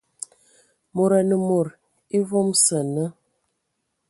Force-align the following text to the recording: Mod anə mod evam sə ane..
Mod 0.95 1.11
anə 1.19 1.35
mod 1.47 1.67
evam 2.19 2.49
sə 2.63 2.73
ane.. 2.81 3.05